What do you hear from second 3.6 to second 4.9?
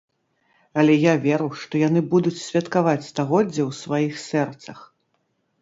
ў сваіх сэрцах.